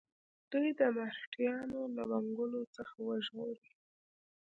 دوی 0.51 0.69
د 0.79 0.81
مرهټیانو 0.95 1.79
له 1.95 2.03
منګولو 2.11 2.61
څخه 2.75 2.95
وژغوري. 3.07 3.71